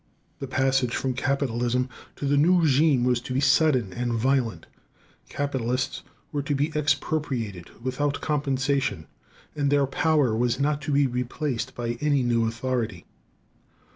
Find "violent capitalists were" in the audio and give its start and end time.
4.13-6.41